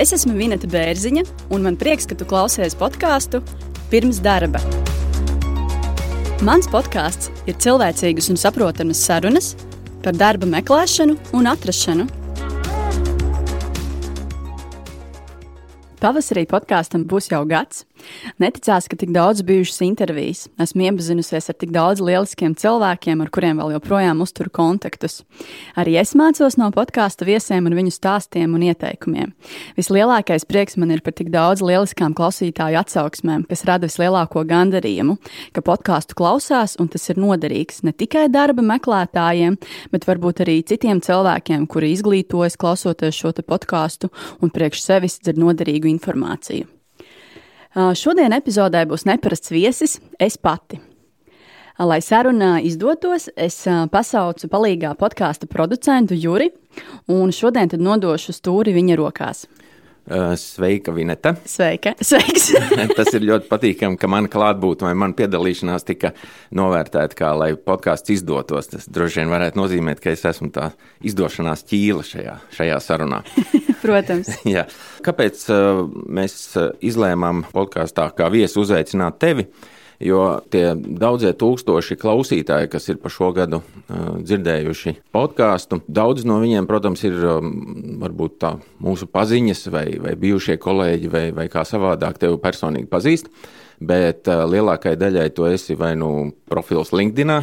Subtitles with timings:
[0.00, 3.42] Es esmu Vineta Bērziņa, un man prieks, ka tu klausies podkāstu
[3.92, 4.62] pirms darba.
[6.46, 9.52] Mans podkāsts ir cilvēcīgas un saprotamas sarunas
[10.00, 12.08] par darba meklēšanu un atrašanu
[16.00, 17.82] Pavasarī podkāstam būs jau gads.
[18.40, 20.46] Neticās, ka tik daudz bijušas intervijas.
[20.60, 25.20] Esmu iepazinusies ar tik daudz lieliskiem cilvēkiem, ar kuriem vēl joprojām uzturu kontaktus.
[25.80, 29.34] Arī es mācos no podkāstu viesiem un viņu stāstiem un ieteikumiem.
[29.78, 35.18] Vislielākais prieks man ir par tik daudz lieliskām klausītāju atsauksmēm, kas rada vislielāko gandarījumu,
[35.56, 39.60] ka podkāstu klausās un tas ir noderīgs ne tikai darba meklētājiem,
[39.92, 45.90] bet varbūt arī citiem cilvēkiem, kuri izglītojas klausoties šo podkāstu un priekš sevis dzird noderīgu
[45.90, 46.79] informāciju.
[47.70, 50.80] Šodien epizodē būs neparasts viesis, es pati.
[51.78, 53.62] Lai saruna izdotos, es
[53.92, 56.50] pasaucu palīgā podkāstu producentu Juri,
[57.08, 59.46] un šodien nodošu stūri viņa rokās.
[60.36, 61.34] Sveika, Vineta.
[61.46, 61.92] Sveika.
[62.08, 62.50] Sveiks.
[62.98, 66.12] Tas ir ļoti patīkami, ka mana klātbūtne vai mana piedalīšanās tika
[66.56, 68.70] novērtēta kā, lai podkāsts izdotos.
[68.72, 70.70] Tas droši vien varētu nozīmēt, ka es esmu tā
[71.06, 73.22] izdošanās ķīla šajā, šajā sarunā.
[73.84, 74.32] Protams.
[74.48, 74.66] Jā.
[75.06, 76.40] Kāpēc uh, mēs
[76.84, 79.46] izlēmām podkāstā kā viesu uzaicināt tevi?
[80.00, 86.38] Jo tie daudzie tūkstoši klausītāji, kas ir pa šo gadu uh, dzirdējuši podkāstu, daudz no
[86.40, 87.50] viņiem, protams, ir um,
[88.00, 93.28] varbūt tā mūsu paziņas vai, vai bijušie kolēģi vai, vai kā savādāk tevi personīgi pazīst.
[93.76, 97.36] Bet uh, lielākajai daļai tu esi vai nu profils LinkedIn,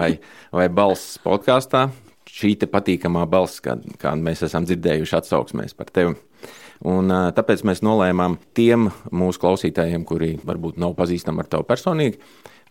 [0.00, 0.14] vai,
[0.48, 1.90] vai balss podkāstā.
[2.32, 6.16] Šī patīkamā balss, kādu kā mēs esam dzirdējuši atsauksmēs par tevi.
[6.88, 12.18] Un, tāpēc mēs nolēmām tiem mūsu klausītājiem, kuri varbūt nav pazīstami ar tevi personīgi,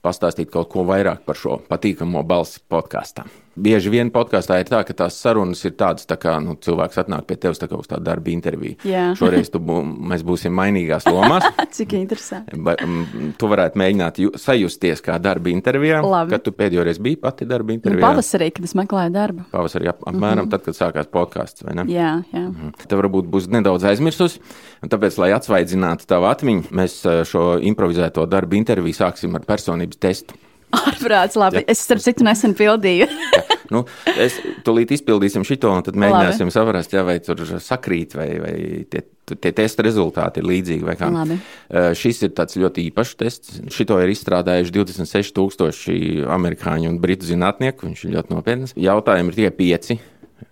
[0.03, 3.27] pastāstīt kaut ko vairāk par šo patīkamo balsi podkāstā.
[3.51, 7.25] Bieži vien podkāstā ir tā, ka tās sarunas ir tādas, tā kā nu, cilvēks atnāk
[7.27, 8.77] pie tevis uz tādu darba interviju.
[8.87, 9.09] Jā.
[9.19, 11.43] Šoreiz tu, bū, mēs būsim mainīgās lomās.
[11.75, 12.55] Cik interesanti.
[12.63, 15.99] Ba, m, tu varētu mēģināt ju, sajusties kā darba intervijā.
[15.99, 16.31] Labi.
[16.31, 18.05] Kad tu pēdējo reizi biji pati darba Nu, intervijā?
[18.05, 19.45] pavasarī, kad es meklēju darbu.
[19.51, 20.51] Pavasarī ap, apmēram mm -hmm.
[20.51, 21.65] tad, kad sākās podkāsts?
[21.91, 22.45] Jā, jā.
[22.47, 22.87] Mm -hmm.
[22.87, 24.39] Tev varbūt būs nedaudz aizmirsus,
[24.81, 29.97] un tāpēc, lai atsvaidzinātu tavu atmiņu, mēs eh, šo improvizēto darba interviju sāksim ar personības
[29.97, 30.33] testu.
[30.71, 31.61] Ārprāts, labi.
[31.61, 31.71] Ja.
[31.73, 33.07] Es, starp citu, nesen pildīju.
[33.35, 33.41] ja.
[33.73, 33.83] nu,
[34.13, 36.55] es tūlīt izpildīsim šo, un tad mēģināsim labi.
[36.55, 38.53] saprast, ja, vai tur sakrīt, vai, vai
[38.91, 40.87] tie, tie testa rezultāti ir līdzīgi.
[40.87, 43.59] Uh, šis ir tāds ļoti īpašs tests.
[43.73, 47.89] Šito ir izstrādājuši 26,000 amerikāņu un britu zinātnieku.
[47.89, 48.75] Viņš ir ļoti nopietns.
[48.79, 49.99] Jautājumi ir tie pieci.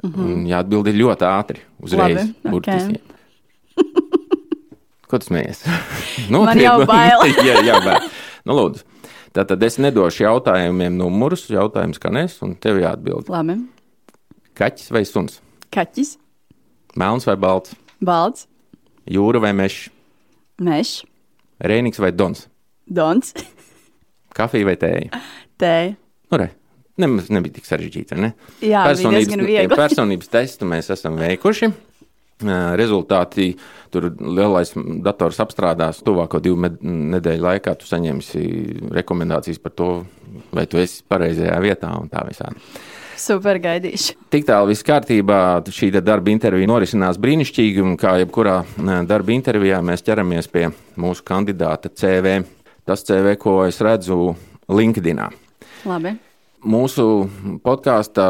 [0.04, 0.44] Mm -hmm.
[0.52, 2.20] Jāatbild ir ļoti ātri, uzreiz.
[2.22, 3.00] Labi, burtiski.
[3.00, 3.18] okay.
[5.10, 5.64] Ko tu smējies?
[6.30, 7.26] nu, Man jau bail.
[7.42, 8.10] jā, jā, bail.
[8.46, 8.86] Nu, lūdzu.
[9.36, 13.30] Tātad es nedošu jautājumiem numurus, jautājums skanēs, un tev jāatbild.
[13.30, 13.60] Labi.
[14.58, 15.38] Kaķis vai suns?
[15.74, 16.16] Kaķis.
[16.98, 17.76] Melns vai balts?
[18.02, 18.48] Balts.
[19.10, 19.90] Jūra vai mežs?
[20.60, 21.04] Mežs.
[21.62, 22.48] Rēnīgs vai dons?
[22.90, 23.36] Dons.
[24.38, 25.22] Kafija vai tēja?
[25.62, 25.94] Tēja.
[26.30, 26.50] Nu, re.
[27.00, 28.34] Nemaz nebija tik sarežģīti, ne?
[28.66, 31.70] Jā, personības, personības testu mēs esam veikuši.
[32.40, 33.50] Rezultāti
[33.92, 34.72] tur lielais
[35.04, 36.00] dators apstrādās.
[36.06, 38.44] Tuvāko divu nedēļu laikā tu saņemsi
[38.96, 39.90] rekomendācijas par to,
[40.56, 42.64] vai tu esi pareizajā vietā un tā visādi.
[43.20, 44.16] Super gaidīšu.
[44.32, 45.60] Tik tālu viss kārtībā.
[45.76, 48.62] Šī darba intervija norisinās brīnišķīgi, un kā jebkurā
[49.10, 52.38] darba intervijā mēs ķeramies pie mūsu kandidāta CV.
[52.88, 54.32] Tas CV, ko es redzu
[54.72, 55.20] LinkedIn.
[55.90, 56.16] Labi.
[56.64, 57.04] Mūsu
[57.66, 58.30] podkāstā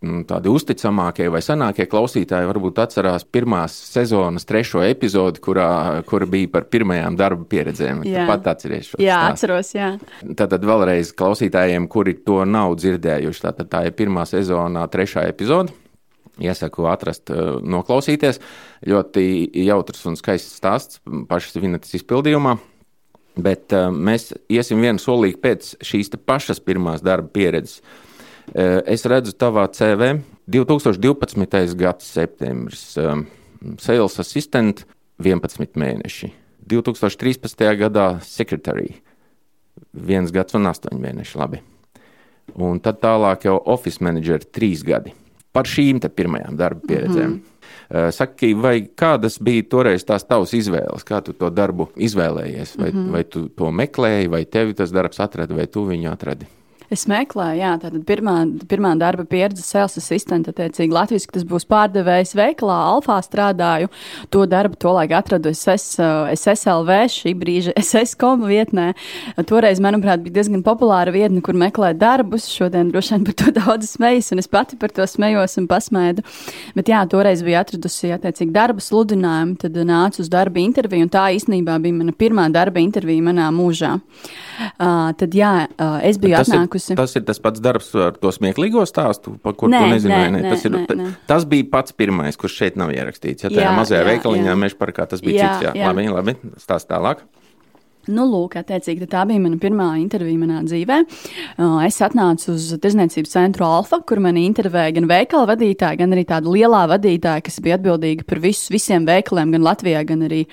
[0.00, 5.68] tādi uzticamākie vai senākie klausītāji varbūt atcerās pirmās sezonas trešo epizodi, kurā,
[6.08, 8.00] kur bija par pirmajām darba pieredzēm.
[8.08, 9.34] Jā, pat atceries šo jā, stāstu.
[9.34, 9.74] atceros.
[9.76, 9.90] Jā.
[10.40, 15.76] Tātad vēlreiz klausītājiem, kuri to nav dzirdējuši, tātad tā ir pirmā sezonā trešā epizode.
[16.40, 18.40] Iesaku atrast, eh, noklausīties.
[18.88, 19.24] Ļoti
[19.66, 22.56] jautrs un skaists stāsts pašas vinetas izpildījumā.
[23.40, 27.78] Bet uh, mēs iesim vienu solīti pēc šīs pašas pirmās darba pieredzes.
[28.86, 30.20] Es redzu tavā CV
[30.50, 31.74] 2012.
[31.78, 32.98] gada septembris,
[33.78, 34.84] sales assistant
[35.22, 36.32] 11 mēneši,
[36.70, 37.76] 2013.
[37.78, 38.94] gadā secretary
[39.94, 41.38] 1 gads un 8 mēneši.
[41.38, 41.60] Labi.
[42.58, 45.14] Un tad tālāk jau office manager 3 gadi.
[45.50, 47.30] Par šīm pirmajām darba pieredzēm.
[47.30, 48.12] Mm -hmm.
[48.14, 52.78] Saki, vai kādas bija toreiz tās tavas izvēles, kā tu to darbu izvēlējies?
[52.78, 53.10] Vai, mm -hmm.
[53.10, 56.46] vai tu to meklēji, vai tevi tas darbs atrada, vai tu viņu atradi?
[56.90, 58.32] Es meklēju, jā, tātad pirmā,
[58.66, 63.86] pirmā darba pieredze sales asistenta, attiecīgi Latvijas, tas būs pārdevējs veikalā, Alfā strādāju.
[64.34, 66.00] To darbu tolaik atradu SS,
[66.34, 68.88] SSLV, šī brīža SS.com vietnē.
[69.46, 72.48] Toreiz, manuprāt, bija diezgan populāra vietne, kur meklēt darbus.
[72.50, 76.26] Šodien droši vien par to daudz smejas, un es pati par to smējos un pasmēdu.
[76.74, 81.28] Bet jā, toreiz bija atradusi, attiecīgi, darba sludinājumu, tad nācu uz darba interviju, un tā
[81.38, 83.94] īstenībā bija mana pirmā darba intervija manā mūžā.
[84.74, 86.79] Uh, tad jā, uh, es biju atnākusi.
[86.90, 90.30] Ir, tas ir tas pats darbs ar to smieklīgo stāstu, par kur Nē, tu nezināji.
[90.32, 91.10] nē, Ne, tas, ir, nē, nē.
[91.26, 93.44] tas bija pats pirmais, kurš šeit nav ierakstīts.
[93.44, 95.68] Ja tajā Jā, mazajā jā, veikaliņā meža parkā tas bija Jā, cits.
[95.68, 95.90] Jā, jā.
[95.92, 97.20] labi, labi, stāst tālāk.
[98.08, 100.96] Nu, lūk, attiecīgi, tā bija mana pirmā intervija manā dzīvē.
[101.84, 106.48] Es atnācu uz Tirzniecības centru Alfa, kur mani intervēja gan veikala vadītāja, gan arī tāda
[106.48, 110.46] lielā vadītāja, kas bija atbildīga par visu, visiem veikaliem, gan Latvijā, gan arī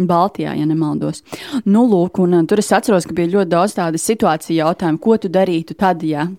[0.00, 1.20] Baltijā, ja nemaldos.
[1.68, 5.28] Nu, lūk, un tur es atceros, ka bija ļoti daudz tādu situāciju jautājumu, ko tu
[5.32, 6.30] darītu tad, ja.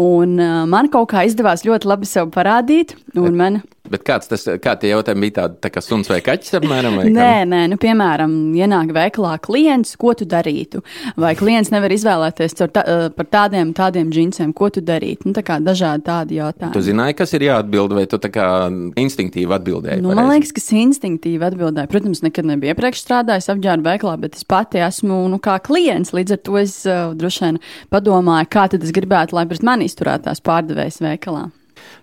[0.00, 0.40] Un
[0.72, 3.60] man kaut kā izdevās ļoti labi sev parādīt, un man.
[3.90, 7.00] Bet kāds tas, kā tie jautājumi bija tādi, tā kā suns vai kaķis apmēram?
[7.00, 10.84] Vai Nē, nē, nu, piemēram, ienāk veikalā klients, ko tu darītu?
[11.18, 15.26] Vai klients nevar izvēlēties tā, eh, par tādiem, tādiem džinsiem, ko tu darītu?
[15.26, 16.72] Nu, tā kā dažādi tādi jautājumi.
[16.76, 18.46] Tu zināji, kas ir jāatbild, vai tu tā kā
[18.94, 20.00] instinktīvi atbildēji?
[20.02, 20.38] Nu, man pareizi?
[20.38, 21.90] liekas, ka es instinktīvi atbildēju.
[21.90, 26.14] Protams, nekad nebiju iepriekš strādājis apģērba veikalā, bet es pati esmu nu, kā klients.
[26.14, 29.90] Līdz ar to es uh, droši vien padomāju, kā tad es gribētu, lai pret mani
[29.90, 31.50] izturētās pārdevējs veikalā.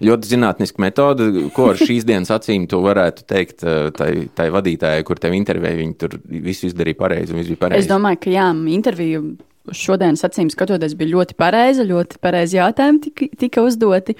[0.03, 5.03] Ļoti zinātniska metode, ko ar šīs dienas acīm tu varētu teikt eh, tai, tai vadītājai,
[5.07, 5.81] kur tev intervēja.
[5.81, 7.91] Viņi tur visu izdarīja pareizi un viss bija Es pareizi.
[7.91, 9.23] domāju, ka jā, intervija
[9.75, 14.15] šodienas acīm skatoties, bija ļoti pareiza, ļoti pareizi jautājumi tika, tika uzdoti.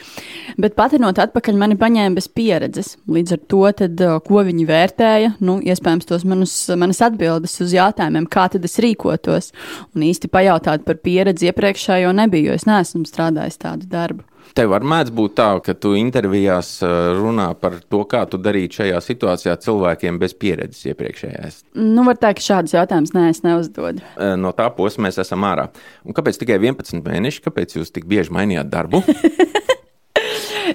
[0.60, 2.96] Bet patinot atpakaļ, mani paņēma bez pieredzes.
[3.08, 7.76] Līdz ar to, tad, uh, ko viņi vērtēja, nu, iespējams, tos manus, manas atbildes uz
[7.76, 9.54] jautājumiem, kā tad es rīkotos.
[9.96, 14.28] Un īsti pajautāt par pieredzi iepriekšējo nebiju, jo es neesmu strādājis tādu darbu.
[14.58, 18.80] Tev var mēdz būt tā, ka tu intervijās eh, runā par to, kā tu darītu
[18.80, 21.60] šajā situācijā cilvēkiem bez pieredzes iepriekšējās.
[21.78, 24.02] Nu, var teikt, ka šādus jautājumus nē, es neuzdodu.
[24.18, 25.68] Eh, No tā posma mēs esam ārā.
[26.08, 27.46] Un kāpēc tikai 11 mēneši?
[27.46, 29.04] Kāpēc jūs tik bieži mainījāt darbu?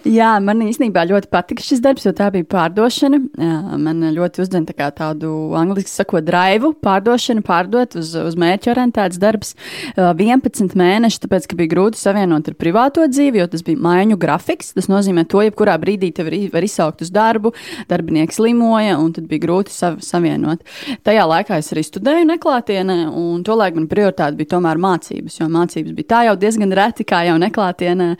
[0.08, 3.20] Jā, man īstenībā ļoti patika šis darbs, jo tā bija pārdošana.
[3.40, 9.20] Jā, Man ļoti uzdeva tā tādu angļuiski sakot, drive, pārdošana, pārdot uz, uz mērķu orientēts
[9.22, 9.54] darbs.
[9.96, 14.18] Uh, 11 mēneši, tāpēc, ka bija grūti savienot ar privāto dzīvi, jo tas bija maiņu
[14.20, 14.72] grafiks.
[14.76, 17.52] Tas nozīmē, to jebkurā brīdī tev var, var izsaukt uz darbu,
[17.90, 20.62] darbinieks limoja, un tad bija grūti sav, savienot.
[21.06, 25.96] Tajā laikā es arī studēju neklātienē, un tolaik man prioritāte bija tomēr mācības, jo mācības
[25.98, 28.10] bija tā jau diezgan reti, kā jau neklātienē.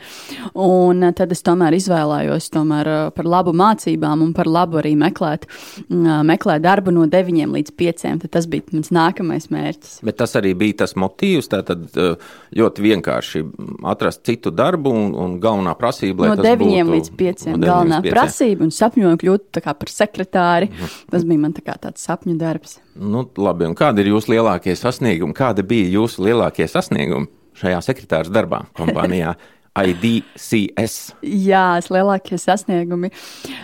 [0.63, 5.47] Un tad es tomēr izvēlējos tomēr, uh, par labu mācībām un par labu arī meklēt,
[5.47, 8.03] uh, meklēt darbu no 9 līdz 5.
[8.23, 10.01] Tad tas bija mans nākamais mērķis.
[10.03, 11.49] Bet tas arī bija tas motīvs.
[11.53, 12.15] Tātad eh,
[12.57, 13.43] ļoti vienkārši
[13.89, 17.45] atrast citu darbu, un, un galvenā prasība No lai tas 9 būtu, līdz 5.
[17.51, 18.15] no 9 galvenā līdz 5.
[18.15, 20.71] prasība un sapņoju kļūt par sekretāri.
[21.11, 22.79] Tas bija man tā kā tāds sapņu darbs.
[22.95, 25.35] Nu, labi, un kādi ir jūsu lielākie sasniegumi?
[25.37, 27.29] Kādi bija jūsu lielākie sasniegumi
[27.59, 29.35] šajā sekretāra darbā kompānijā?
[29.73, 30.95] IDCS.
[31.25, 33.09] Jā, es lielākie sasniegumi.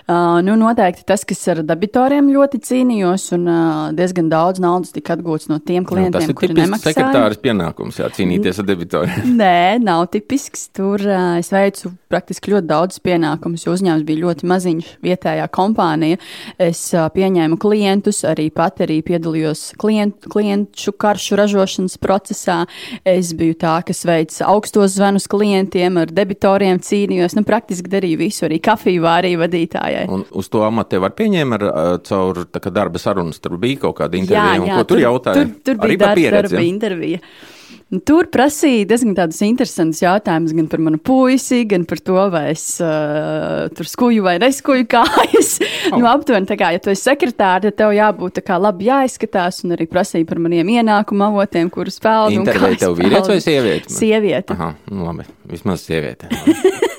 [0.10, 5.14] Uh, nu, noteikti tas, kas ar debitoriem ļoti cīnījos, un uh, diezgan daudz naudas tika
[5.14, 6.96] atgūts no tiem Jā, klientiem, tas ir kuri nemaksāja.
[6.96, 9.28] sekretārs pienākums, jā, cīnīties ar debitoriem.
[9.42, 10.66] Nē, nav tipisks.
[10.74, 16.18] Tur uh, es veicu praktiski ļoti daudz pienākumus, jo uzņēmums bija ļoti maziņš, vietējā kompānija.
[16.58, 22.64] Es uh, pieņēmu klientus, arī pat arī piedalījos klient, klientu karšu ražošanas procesā.
[23.06, 27.36] Es biju tā, kas veica augstos zvanus klientiem, ar debitoriem cīnījos.
[27.38, 30.08] Nu, praktiski darīju visu, arī kafiju vārīju vadītājai.
[30.12, 31.68] Un uz to amatu tev var pieņemt ar,
[32.08, 33.42] caur darba sarunas.
[33.44, 35.46] Tur bija kaut kāda intervija, un ko tur jautāja?
[35.46, 36.68] Tur, tur bija darba, darba ja?
[36.68, 37.24] intervija.
[37.90, 42.44] Nu, Tur prasīja diezgan tādus interesantus jautājumus gan par manu puisi, gan par to, vai
[42.52, 45.58] es uh, tur skuju vai neskuju kājas.
[45.90, 45.96] Oh.
[45.98, 49.88] Nu, aptuveni kā, ja tu esi sekretārs, tad tev jābūt kā labi jāizskatās, un arī
[49.90, 52.44] prasīja par maniem ienākumu avotiem, kurus pelnu.
[52.44, 53.96] Intervēja tev vīrietis vai sieviete?
[53.96, 54.54] Sieviete.
[54.54, 56.30] Aha, nu labi, vismaz sieviete.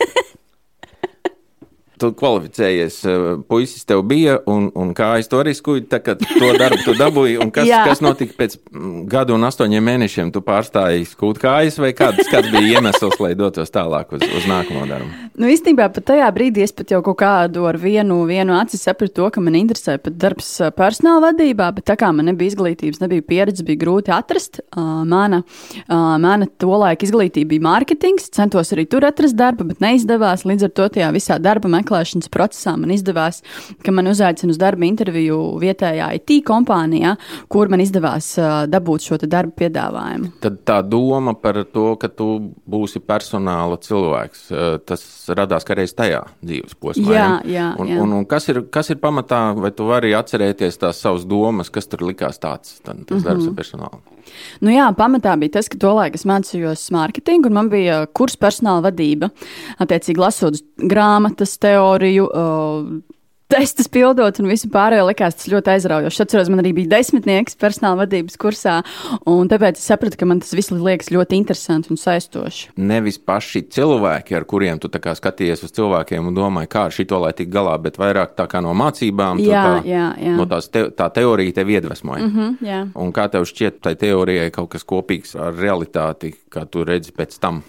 [2.01, 6.53] Tu kvalificējies, eh, puisis tev bija, un, un kā es to riskuju, tā kā to
[6.57, 11.05] darbu tu dabūji, un kas, kas notika pēc mm, gadu un astoņiem mēnešiem, tu pārstāji
[11.11, 15.11] skūt kājas, vai kāds, kāds bija iemesls, lai dotos tālāk uz, uz nākamo darbu?
[15.41, 19.19] Nu, īstenībā pat tajā brīdī es pat jau kaut kādu ar vienu, vienu aci sapratu
[19.21, 23.03] to, ka man interesē pat darbs ā, personāla vadībā, bet tā kā man nebija izglītības,
[23.05, 24.63] nebija pieredzes, bija grūti atrast.
[24.73, 25.43] Uh, mana,
[25.85, 30.47] uh, mana tolaika izglītība bija mārketings, centos arī tur atrast darbu, bet neizdevās.
[30.49, 33.43] Līdz ar to tajā visā darba meklēšanā meklēšanas procesā man izdevās,
[33.85, 37.17] ka man uzaicina uz darba interviju vietējā IT kompānijā,
[37.51, 40.33] kur man izdevās uh, dabūt šo darba piedāvājumu.
[40.41, 46.23] Tad tā doma par to, ka tu būsi personāla cilvēks, uh, tas radās kādreiz tajā
[46.45, 47.11] dzīves posmā.
[47.15, 48.01] Jā, jā, un, jā.
[48.01, 51.91] Un, un kas, ir, kas ir pamatā, vai tu vari atcerēties tās savas domas, kas
[51.91, 53.29] tur likās tāds, tad, tas mm -hmm.
[53.29, 54.20] darbs ar personālu?
[54.65, 58.89] Nu jā, pamatā bija tas, ka tolaik es mācījos mārketingu, un man bija kurs personāla
[58.89, 59.31] vadība.
[59.83, 60.61] Attiecīgi, lasot
[60.91, 62.29] grāmatas, teoriju,
[63.51, 66.23] testus pildot un visu pārējo likās tas ļoti aizraujoši.
[66.25, 68.81] Atceros, man arī bija desmitnieks personāla vadības kursā,
[69.31, 72.75] un tāpēc es sapratu, ka man tas viss liekas ļoti interesanti un saistoši.
[72.81, 77.33] Nevis paši cilvēki, ar kuriem tu skaties uz cilvēkiem un domāji, kā ar šito lai
[77.37, 80.37] tik galā, bet vairāk tā kā no mācībām, jā, tā, jā, jā.
[80.39, 82.25] no tās te, tā teorija tev iedvesmoja.
[82.27, 82.81] Mm -hmm, jā.
[82.95, 87.39] un kā tev šķiet, tai teorijai kaut kas kopīgs ar realitāti, kā tu redzi pēc
[87.41, 87.63] tam?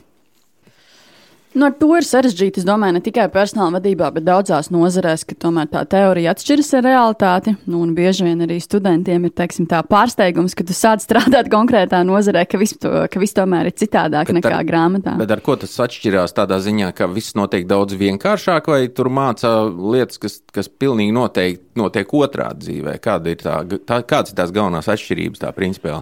[1.51, 2.61] Nu, ar to ir sarežģīti.
[2.61, 6.85] Es domāju, ne tikai personāla vadībā, bet daudzās nozarēs, ka tomēr tā teorija atšķiras ar
[6.87, 7.53] realitāti.
[7.67, 12.45] Nu, un bieži vien arī studentiem ir teiksim, pārsteigums, ka tu sāc strādāt konkrētā nozarē,
[12.47, 15.17] ka viss, viss tomēr ir citādāk bet nekā ar, grāmatā.
[15.19, 19.53] Bet ar ko tas atšķirās tādā ziņā, ka viss notiek daudz vienkāršāk, vai tur mācā
[19.67, 22.95] lietas, kas, kas pilnīgi noteikti notiek otrādi dzīvē?
[23.03, 25.99] Kāda ir tā, tā, kādas ir tās galvenās atšķirības tā principā?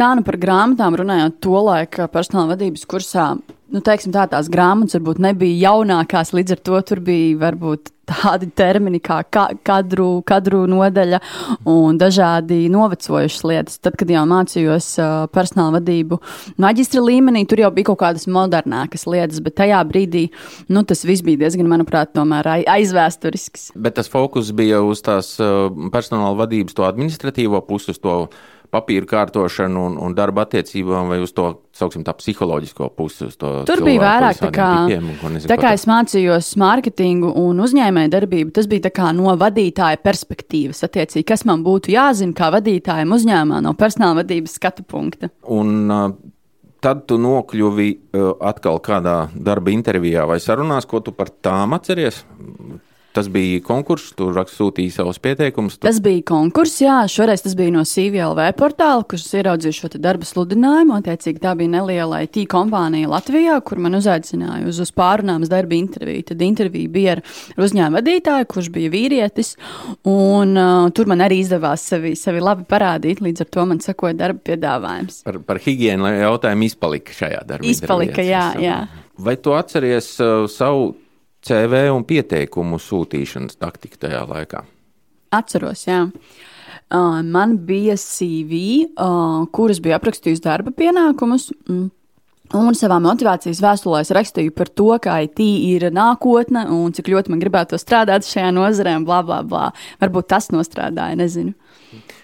[0.00, 3.34] Tā nu par grāmatām runājot, to laiku personāla vadības kursā
[3.70, 8.48] nu, teiksim, tā, tās grāmatas varbūt nebija jaunākās, līdz ar to tur bija varbūt tādi
[8.58, 11.20] termini kā ka, kadru, kadru nodaļa
[11.70, 13.78] un dažādi novecojušas lietas.
[13.78, 14.88] Tad, kad jau mācījos
[15.34, 16.18] personāla vadību
[16.60, 20.26] maģistra līmenī, tur jau bija kaut kādas modernākas lietas, bet tajā brīdī
[20.74, 23.70] nu, tas viss bija diezgan, manuprāt, aizvēsturisks.
[23.78, 25.36] Bet tas fokus bija uz tās
[25.94, 28.24] personāla vadības, to administratīvo pusi, uz to
[28.70, 33.28] papīru kārtošanu un, un darba attiecībām, vai uz to, sauksim, tā psiholoģisko pusi.
[33.38, 38.54] Tur bija vairāk tā kā, tipiem, nezinu, tā kā es mācījos mārketingu un uzņēmēju darbību,
[38.56, 43.74] tas bija tā no vadītāja perspektīvas, attiecīgi, kas man būtu jāzina kā vadītājiem uzņēmumā no
[43.78, 45.32] personāla vadības skatu punkta.
[45.50, 45.88] Un,
[46.80, 47.86] Tad tu nokļuvi
[48.40, 52.22] atkal kādā darba intervijā vai sarunās, ko tu par tām atceries?
[53.10, 55.74] Tas bija konkurss, tur sūtīja savus pieteikumus.
[55.74, 55.82] Tu...
[55.82, 57.00] Tas bija konkurss, jā.
[57.10, 60.94] Šoreiz tas bija no CVLV portāla, kurš ieraudzīja šo darba sludinājumu.
[61.00, 66.28] Attiecīgi, tā bija neliela IT kompānija Latvijā, kur man uzaicināja uz, uz pārunāmas darba interviju.
[66.30, 67.24] Tad intervija bija ar,
[67.58, 69.56] uzņēmuma vadītāju, kurš bija vīrietis.
[70.06, 73.24] Un, uh, tur man arī izdevās sevi, sevi labi parādīt.
[73.26, 75.24] Līdz ar to man sekoja darba piedāvājums.
[75.26, 77.74] Par, par higiēnu jautājumu izpalika šajā darbā.
[77.74, 78.80] Izpalika, jā, jā.
[79.20, 80.92] Vai tu atceries uh, savu
[81.46, 84.64] CV un pieteikumu sūtīšanas taktika tajā laikā?
[85.36, 86.02] Atceros, jā.
[86.90, 88.90] Man bija CV,
[89.54, 91.50] kuras bija aprakstījusi darba pienākumus.
[91.70, 91.88] Mm.
[92.58, 97.30] Un savā motivācijas vēstulē es rakstīju par to, ka IT ir nākotne un cik ļoti
[97.30, 99.68] man gribētu strādāt šajā nozarē, un bla, bla, bla.
[100.02, 101.54] Varbūt tas nostrādāja, nezinu.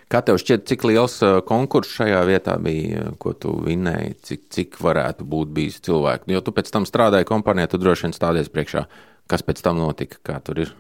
[0.07, 5.27] Kā tev šķiet, cik liels konkurss šajā vietā bija, ko tu vinnēji, cik, cik varētu
[5.27, 6.31] būt bijis cilvēku?
[6.31, 8.87] Jo tu pēc tam strādāji kompānijā, tu droši vien stādies priekšā,
[9.27, 10.75] kas pēc tam notika, kā tur ir.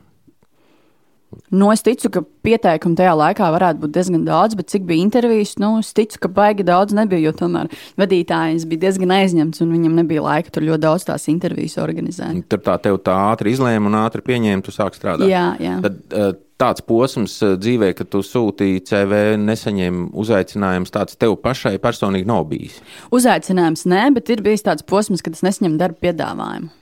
[1.50, 5.56] Nu, es ticu, ka pieteikumu tajā laikā varētu būt diezgan daudz, bet cik bija intervijas,
[5.58, 9.98] nu, es ticu, ka baigi daudz nebija, jo tomēr vadītājs bija diezgan aizņemts un viņam
[10.00, 12.46] nebija laika tur ļoti daudz tās intervijas organizēt.
[12.50, 15.26] Tur tā tev tā ātri izlēma un ātri pieņēma, tu sāk strādāt.
[15.30, 15.80] Jā, jā.
[15.84, 21.76] Tad, eh, tāds posms eh, dzīvē, ka tu sūtīji CV, nesaņēmi uzaicinājumus, tāds tev pašai
[21.82, 22.80] personīgi nav bijis?
[23.14, 26.72] Uzaicinājums nē, bet ir bijis tāds posms, kad es nesaņemu darba piedāvājumu.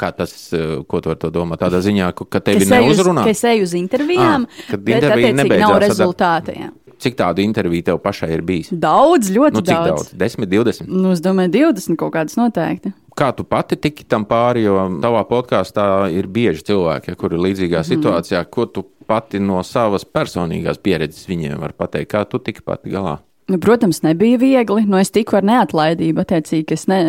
[0.00, 1.58] Kā tas, eh, ko tu ar to domā?
[1.60, 3.26] Tādā ziņā, ka tevi neuzrunā?
[3.28, 5.66] Ka es eju uz intervijām, à, kad intervija nebeidzās.
[5.66, 6.56] Nav rezultāti.
[6.56, 6.70] Jā.
[7.00, 8.68] Cik tādu interviju tev pašai ir bijis?
[8.76, 10.10] Daudz, ļoti nu, daudz.
[10.10, 10.10] daudz.
[10.20, 10.90] 10, 20.
[10.90, 12.92] Nu, es domāju, 20 kaut kādas noteikti.
[13.16, 17.44] Kā tu pati tiki tam pāri, jo tavā podkāstā ir bieži cilvēki, ja, kuri ir
[17.48, 17.88] līdzīgā mm.
[17.88, 22.92] situācijā, ko tu pati no savas personīgās pieredzes viņiem var pateikt, kā tu tiki pati
[22.92, 23.18] galā?
[23.50, 24.84] Nu, protams, nebija viegli.
[24.86, 26.22] Nu, es tiku ar neatlaidību.
[26.22, 27.00] Attiecīgi, es ne,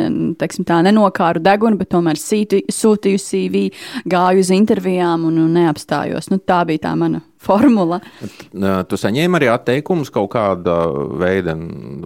[0.41, 3.61] teiksim, tā, nenokāru degunu, bet tomēr sīti, sūtīju CV,
[4.09, 6.31] gāju uz intervijām un, un neapstājos.
[6.33, 8.01] Nu, tā bija tā mana formula.
[8.51, 10.79] Tu saņēmi arī atteikumus kaut kāda
[11.21, 11.57] veida,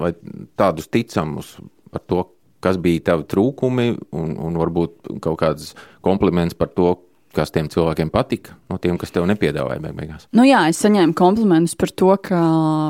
[0.01, 0.11] vai
[0.59, 1.55] tādus ticamus
[1.95, 2.27] par to,
[2.65, 6.97] kas bija tavi trūkumi, un, un varbūt kaut kāds kompliments par to,
[7.35, 10.27] kas tiem cilvēkiem patika, no tiem, kas tev nepiedāvāja beigās?
[10.35, 12.39] Nu jā, es saņēmu komplimentus par to, ka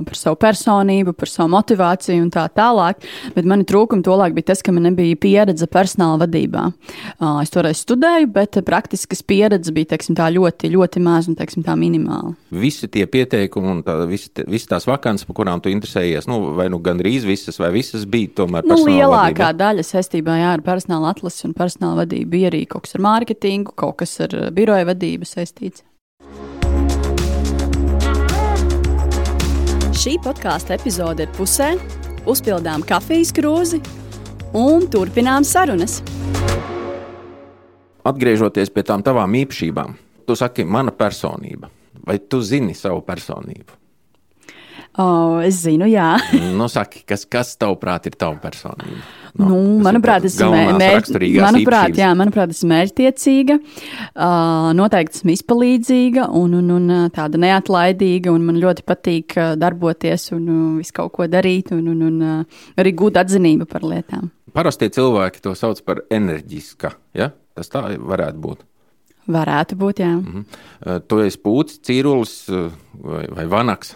[0.06, 3.04] par savu personību, par savu motivāciju un tā tālāk,
[3.36, 6.68] bet mani trūkumi tolaik bija tas, ka man nebija pieredze personāla vadībā.
[7.42, 11.78] Es toreiz studēju, bet praktiskas pieredzes bija, teiksim, tā ļoti, ļoti maz un, teiksim, tā
[11.80, 12.36] minimāla.
[12.56, 16.68] Visi tie pieteikumi un tā, visi, visi tās vakances, par kurām tu interesējies, nu, vai
[16.72, 19.52] nu gandrīz visas, vai visas bija tomēr nu, lielākā vadība.
[19.64, 23.76] daļa saistībā jā, ar personāla atlasi un personāla vadību bija arī kaut kas ar mārketingu,
[23.78, 25.84] kaut kas ar ar biroja vadību saistīts.
[29.96, 31.72] Šī podkāstu epizode ir pusē,
[32.30, 33.80] uzpildām kafijas krūzi
[34.56, 36.02] un turpinām sarunas.
[38.06, 39.96] Atgriežoties pie tām tavām īpašībām,
[40.28, 41.72] tu saki, mana personība.
[42.06, 43.85] Vai tu zini savu personību?
[45.02, 46.14] Oh, es zinu, jā.
[46.60, 49.02] nu, saki, kas, kas tavuprāt ir tava personība?
[49.36, 56.54] No, nu, manuprāt, es esmu manuprāt, jā, manuprāt, esmu mērķtiecīga, uh, noteikti esmu izpalīdzīga un,
[56.62, 61.74] un, un tāda neatlaidīga, un man ļoti patīk darboties un uh, visu kaut ko darīt,
[61.76, 64.32] un, un, un arī gūt atzinību par lietām.
[64.56, 67.34] Parastie cilvēki to sauc par enerģiska, ja?
[67.56, 68.64] tas tā varētu būt.
[69.26, 70.12] Varētu būt, jā.
[70.14, 71.02] Mm -hmm.
[71.08, 72.34] Tu esi pūcis, cīrulis
[73.04, 73.96] vai, vai vanaks?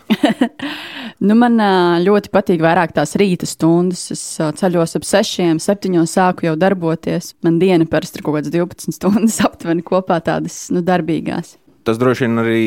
[1.27, 1.57] nu, man
[2.01, 4.11] ļoti patīk vairāk tās rīta stundas.
[4.11, 4.23] Es
[4.61, 7.35] ceļos ap sešiem, septiņos sāku jau darboties.
[7.43, 11.57] Man diena parasti ir kaut kāds 12 stundas aptuveni kopā tādas nu, darbīgās.
[11.83, 12.61] Tas droši vien arī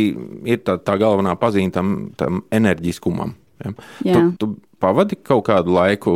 [0.45, 3.35] ir tā, tā galvenā pazīme tam, tam enerģiskumam.
[3.65, 3.73] Ja?
[4.05, 4.15] Jā.
[4.39, 6.15] Tu, tu pavadi kaut kādu laiku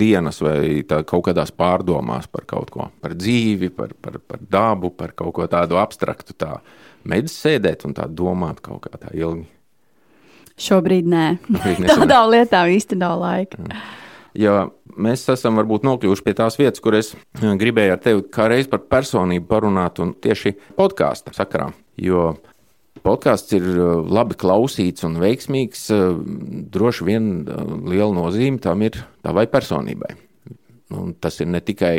[0.00, 5.14] dienas vai kaut kādās pārdomās par kaut ko, par dzīvi, par, par, par dabu, par
[5.18, 6.36] kaut ko tādu abstraktu.
[6.38, 6.58] Tā
[7.04, 9.48] mēģināt sēdēt un tā domāt kaut kā tā ilgi.
[10.60, 11.24] Šobrīd nē.
[11.90, 13.60] Tādā lietā īsti nav laika.
[13.62, 13.88] Mm.
[14.40, 14.54] Jo
[15.00, 18.84] mēs esam varbūt nokļuvuši pie tās vietas, kur es gribēju ar tevi kā reiz par
[18.86, 21.70] personību parunāt, un tieši podkāstu sakarā.
[21.98, 22.34] Jo
[23.04, 26.18] podkāsts ir uh, labi klausīts un veiksmīgs, uh,
[26.72, 30.16] droši vien uh, liela nozīme tam ir tavai personībai.
[30.90, 31.94] Un tas ir ne tikai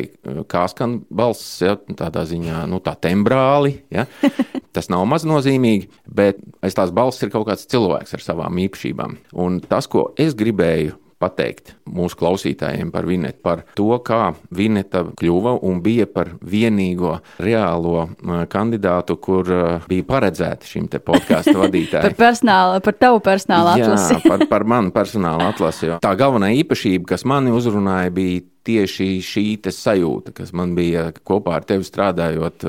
[0.52, 3.78] kā skan balss, ja, tādā ziņā, nu, tā tembrāli.
[3.94, 4.04] Ja.
[4.76, 9.18] Tas nav maznozīmīgi, bet aiz tās balss ir kaut kāds cilvēks ar savām īpašībām.
[9.44, 15.58] Un tas, ko es gribēju pateikt mūsu klausītājiem par Vinetu, par to, kā Vineta kļuva
[15.68, 18.08] un bija par vienīgo reālo
[18.52, 19.50] kandidātu, kur
[19.90, 22.10] bija paredzēta šim te podkāstu vadītājai.
[22.10, 24.18] par personāla, par tavu personāla atlasi.
[24.18, 25.94] Jā, par, par manu personāla atlasi.
[26.04, 31.68] Tā galvenā īpašība, kas mani uzrunāja, bija tieši šī sajūta, kas man bija kopā ar
[31.68, 32.66] tevi strādājot.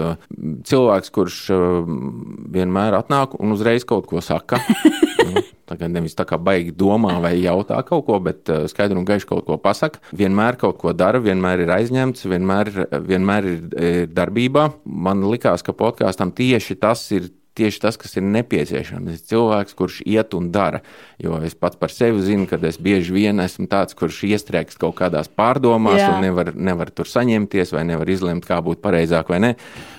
[0.68, 1.38] Cilvēks, kurš
[2.52, 4.62] vienmēr atnāk un uzreiz kaut ko saka.
[5.22, 5.38] Nu,
[5.70, 9.28] Tagad nevis tā kā baigi domā vai jautā kaut ko, bet uh, skaidri un gaiši
[9.28, 10.02] kaut ko pasaka.
[10.18, 12.72] Vienmēr kaut ko dara, vienmēr ir aizņemts, vienmēr,
[13.06, 14.66] vienmēr ir, ir darbībā.
[14.84, 19.12] Man likās, ka podkāstam tieši tas ir tieši tas, kas ir nepieciešams.
[19.12, 20.82] Es cilvēks, kurš iet un dara.
[21.22, 24.96] Jo es pats par sevi zinu, ka es bieži vien esmu tāds, kurš iestrēgst kaut
[25.00, 26.14] kādās pārdomās, Jā.
[26.14, 29.52] un nevar, nevar tur saņemties, vai nevar izlemt, kā būtu pareizāk vai nē.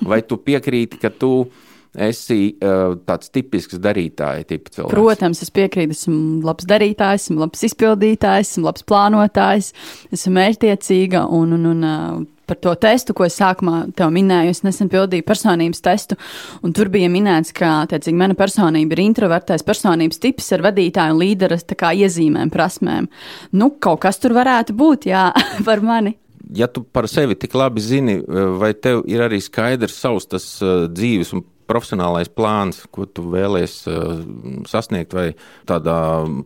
[0.08, 1.63] Vai tu piekrīti, ka tu esi
[1.94, 4.82] uh, tāds tipisks darītāja tips.
[4.90, 9.74] Protams, es piekrītu, esmu labs darītājs, esmu labs izpildītājs, esmu labs plānotājs,
[10.14, 14.56] esmu mērķtiecīga un, un, un uh, par to testu, ko es sākumā te minēju.
[14.56, 16.18] Es nesen pildīju personības testu,
[16.66, 21.22] un tur bija minēts, ka tiecīgi, mana personība ir introvertais personības tips ar vadītāju un
[21.22, 21.60] līdera
[21.94, 23.08] iezīmēm, prasmēm.
[23.54, 25.30] Nu, kaut kas tur varētu būt, jā,
[25.68, 26.18] par mani
[26.54, 28.18] ja tu par sevi tik labi zini,
[28.60, 34.22] vai tev ir arī skaidrs savs tas dzīves un profesionālais plāns, ko tu vēlies uh,
[34.70, 35.28] sasniegt, vai
[35.70, 35.98] tādā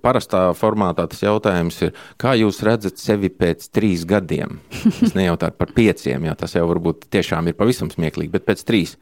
[0.03, 4.59] parastā formātā tas jautājums ir, kā jūs redzat sevi pēc trīs gadiem?
[5.07, 8.95] Es nejautāju par pieciem, jā, tas jau varbūt tiešām ir pavisam smieklīgi, bet pēc trīs.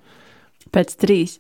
[0.76, 1.38] Pēc trīs.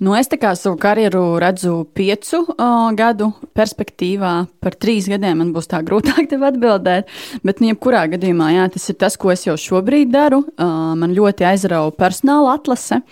[0.00, 4.32] Nu, es tā kā savu karjeru redzu piecu uh, gadu perspektīvā.
[4.64, 7.10] Par trīs gadiem man būs tā grūtāk tev atbildēt.
[7.44, 10.40] Bet, nu, jebkurā gadījumā, jā, tas ir tas, ko es jau šobrīd daru.
[10.56, 13.02] Uh, man ļoti aizrauja personāla atlase.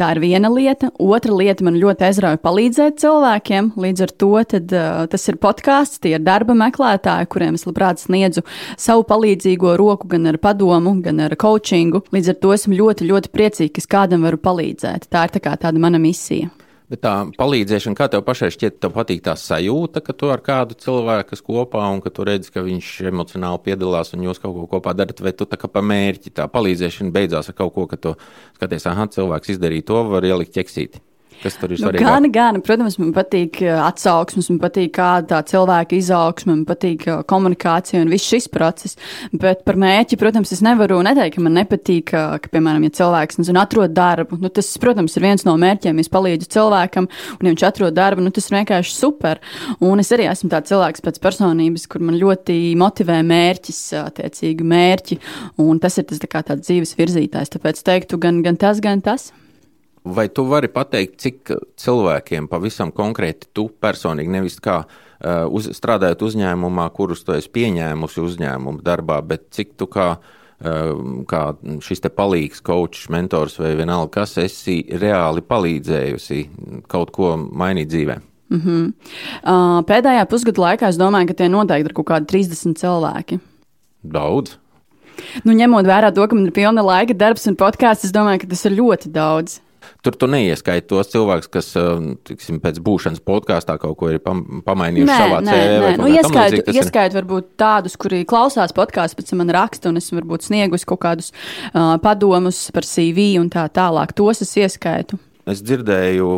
[0.00, 0.90] Tā ir viena lieta.
[0.98, 3.70] Otra lieta man ļoti aizrauja palīdzēt cilvēkiem.
[3.78, 8.02] Līdz ar to tad, uh, tas ir podkāsts, tie ir darba meklētāji, kuriem es labprāt
[8.02, 8.42] sniedzu
[8.80, 12.02] savu palīdzīgo roku gan ar padomu, gan ar coachingu.
[12.10, 15.82] Līdz ar to esmu ļoti, ļoti priecīga, ka kādam varu palīdzēt tā ir tā tāda
[15.82, 16.50] mana misija.
[16.90, 20.74] Bet tā palīdzēšana, kā tev pašai šķiet, tev patīk tā sajūta, ka tu ar kādu
[20.74, 24.66] cilvēku esi kopā un ka tu redzi, ka viņš emocionāli piedalās un jūs kaut ko
[24.72, 28.00] kopā darat, vai tu tā kā pa mērķi tā palīdzēšana beidzās ar kaut ko, ka
[28.00, 28.16] tu
[28.58, 31.04] skaties, ah, cilvēks izdarīja to, var ielikt ķeksīti.
[31.40, 32.04] Kas tur ir nu, svarīgi?
[32.04, 37.06] Gan, gan, protams, man patīk uh, atsauksmes, man patīk kāda tā cilvēka izaugsme, man patīk
[37.08, 38.98] uh, komunikācija un viss šis process.
[39.32, 43.40] Bet par mēķi, protams, es nevaru neteikt, ka man nepatīk, uh, ka, piemēram, ja cilvēks
[43.40, 44.36] nezinu, atrod darbu.
[44.42, 46.04] Nu, tas, protams, ir viens no mērķiem.
[46.04, 49.40] Es palīdzu cilvēkam, un ja viņš atrod darbu, nu, tas ir vienkārši super.
[49.80, 55.20] Un es arī esmu tāds cilvēks pēc personības, kur man ļoti motivē mērķis, attiecīgi mērķi,
[55.64, 57.56] un tas ir tas tā kā tāds dzīves virzītājs.
[57.56, 59.30] Tāpēc teiktu gan, gan tas, gan tas.
[60.04, 66.22] Vai tu vari pateikt, cik cilvēkiem pavisam konkrēti tu personīgi, nevis kā uh, uz, strādājot
[66.24, 70.14] uzņēmumā, kurus tu esi pieņēmusi uzņēmumu darbā, bet cik tu kā
[70.60, 71.42] kā
[71.80, 76.40] šis te palīgs, coach, mentors vai vienalga, kas esi reāli palīdzējusi
[76.90, 78.18] kaut ko mainīt dzīvē?
[78.50, 78.92] Mm -hmm.
[79.44, 83.38] uh, pēdējā pusgada laikā es domāju, ka tie noteikti ir kaut kādi 30 cilvēki.
[84.02, 84.58] Daudz.
[85.44, 88.46] Nu, ņemot vērā to, ka man ir pilna laika darbs un podkāsts, es domāju, ka
[88.46, 89.60] tas ir ļoti daudz.
[90.04, 91.70] Tur tu neieskaiti tos cilvēkus, kas
[92.28, 95.40] tiksim, pēc būšanas podkāstā kaut ko ir pamainījuši nē, savā.
[95.46, 95.60] Nē,
[96.00, 97.20] nu, ieskaitu, ieskaitu ir...
[97.20, 101.32] varbūt tādus, kuri klausās podkāstu, pēc tam man raksta, un es varbūt sniegus kaut kādus
[101.32, 104.16] uh, padomus par CV un tā tālāk.
[104.16, 105.20] Tos es ieskaitu.
[105.48, 106.28] Es dzirdēju,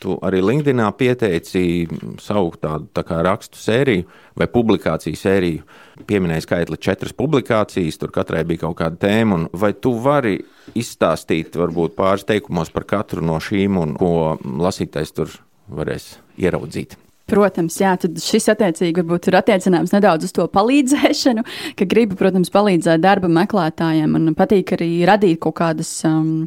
[0.00, 1.86] tu arī LinkedInā pieteici
[2.22, 4.04] savu tādu tā rakstu sēriju
[4.38, 5.64] vai publikāciju sēriju.
[6.06, 9.46] Pieminēji skaitli četras publikācijas, tur katrai bija kaut kāda tēma.
[9.56, 10.38] Vai tu vari
[10.78, 14.12] izstāstīt varbūt pāris teikumos par katru no šīm un ko
[14.44, 15.34] lasītājs tur
[15.66, 16.98] varēs ieraudzīt?
[17.26, 21.42] Protams, jā, tad šis attiecīgi varbūt ir attiecināms nedaudz uz to palīdzēšanu,
[21.74, 26.46] ka gribu, protams, palīdzēt darba meklētājiem un patīk arī radīt kaut kādas, um,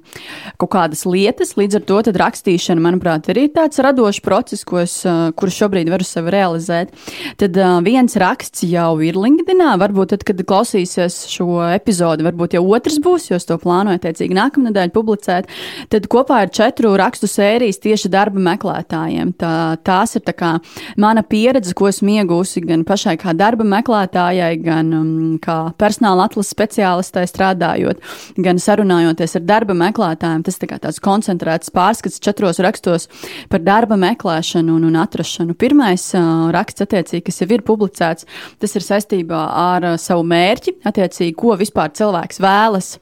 [0.56, 1.58] kaut kādas lietas.
[1.60, 6.08] Līdz ar to rakstīšana, manuprāt, ir tāds radošs process, ko es, uh, kuru šobrīd varu
[6.08, 6.96] sev realizēt.
[7.44, 12.64] Tad uh, viens raksts jau ir LinkedInā, varbūt tad, kad klausīsies šo epizodi, varbūt jau
[12.72, 15.52] otrs būs, jo es to plānoju attiecīgi nākamnedēļ publicēt.
[15.92, 19.36] Tad kopā ir četru rakstu sērijas tieši darba meklētājiem.
[19.44, 20.56] Tā, tās ir tā kā
[21.00, 25.10] mana pieredze, ko esmu iegūsi gan pašai kā darba meklētājai, gan um,
[25.42, 28.04] kā personāla atlases speciālistai strādājot,
[28.40, 30.46] gan sarunājoties ar darba meklētājiem.
[30.48, 33.10] Tas tā tāds koncentrēts pārskats četros rakstos
[33.52, 35.58] par darba meklēšanu un, un atrašanu.
[35.60, 38.30] Pirmais uh, raksts, attiecīgi, kas jau ir publicēts,
[38.62, 42.96] tas ir saistībā ar uh, savu mērķi, attiecīgi, ko vispār cilvēks vēlas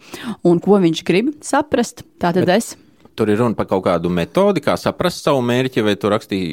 [0.48, 2.06] un ko viņš grib saprast.
[2.22, 2.58] Tātad Bet...
[2.58, 2.87] es
[3.18, 6.44] tur ir runa par kaut kādu metodi, kā saprast savu mērķi, vai tu raksti,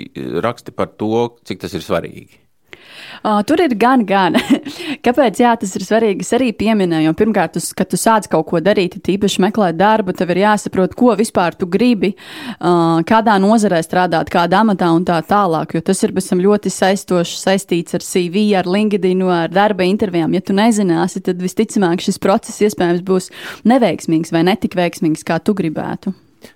[0.44, 2.44] raksti par to, cik tas ir svarīgi?
[3.24, 4.36] Uh, tur ir gan, gan.
[5.06, 6.24] Kāpēc jā, tas ir svarīgi?
[6.26, 10.14] Es arī pieminēju, jo pirmkārt, tu, kad tu sāc kaut ko darīt, tīpaši meklēt darbu,
[10.16, 15.20] tev ir jāsaprot, ko vispār tu gribi, uh, kādā nozarē strādāt, kādā amatā un tā
[15.24, 15.76] tālāk.
[15.76, 20.34] Jo tas ir ļoti saistoši saistīts ar CV, ar LinkedIn, ar darba intervijām.
[20.36, 23.30] Ja tu nezināsi, tad visticamāk šis process iespējams būs
[23.68, 26.12] neveiksmīgs vai netik veiksmīgs, kā tu gribētu.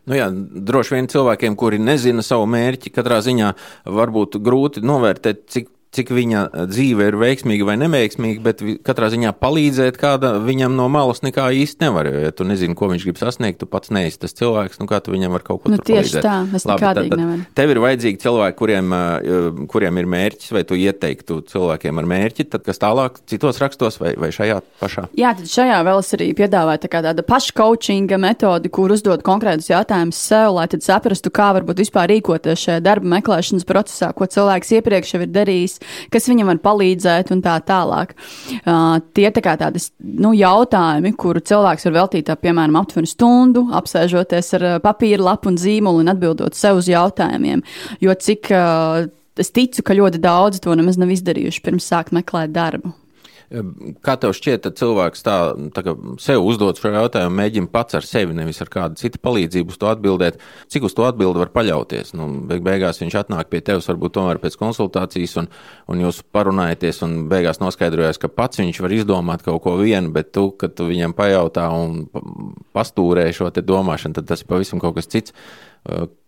[0.09, 3.53] Nu jā, droši vien cilvēkiem, kuri nezina savu mērķi, katrā ziņā
[3.99, 9.97] varbūt grūti novērtēt, cik cik viņa dzīve ir veiksmīga vai neveiksmīga, bet katrā ziņā palīdzēt
[10.01, 12.11] kāda viņam no malas nekā īsti nevar.
[12.11, 15.01] Jo, ja tu nezini, ko viņš grib sasniegt, tu pats neesi tas cilvēks, nu kā
[15.05, 16.27] tu viņam var kaut ko nu, tieši palīdzēt.
[16.27, 17.47] tā, es nekādīgi nevaru.
[17.57, 18.95] Tev ir vajadzīgi cilvēki, kuriem,
[19.73, 24.13] kuriem ir mērķis, vai tu ieteiktu cilvēkiem ar mērķi, tad kas tālāk citos rakstos vai,
[24.21, 25.07] vai šajā pašā?
[25.19, 30.21] Jā, tad šajā vēl es arī piedāvāju tā tāda paškaučinga metodi, kur uzdod konkrētus jautājumus
[30.21, 35.15] sev, lai tad saprastu, kā varbūt vispār rīkoties šajā darba meklēšanas procesā, ko cilvēks iepriekš
[35.15, 35.78] jau ir darījis
[36.13, 38.15] kas viņam var palīdzēt un tā tālāk.
[38.63, 44.55] Uh, tie tā kā tādi nu, jautājumi, kuru cilvēks var veltīt, piemēram, aptuveni stundu, apsēžoties
[44.59, 47.65] ar papīra lapu un zīmolu un atbildot sev uz jautājumiem.
[48.05, 52.55] Jo cik uh, es ticu, ka ļoti daudzi to nemaz nav izdarījuši pirms sākt meklēt
[52.55, 52.95] darbu.
[53.49, 55.35] Kā tev šķiet, ka cilvēks tā,
[55.73, 59.73] tā kā sev uzdod šo jautājumu, mēģina pats ar sevi, nevis ar kādu citu palīdzību
[59.73, 60.37] uz to atbildēt,
[60.69, 62.13] cik uz to atbildi var paļauties?
[62.19, 65.49] Nu, beig beigās viņš atnāk pie tevis varbūt tomēr pēc konsultācijas, un,
[65.89, 70.35] un jūs parunājaties, un beigās noskaidrojās, ka pats viņš var izdomāt kaut ko vienu, bet
[70.37, 72.05] tu, kad tu viņam pajautā un
[72.77, 75.33] pastūrē šo te domāšanu, tad tas ir pavisam kaut kas cits.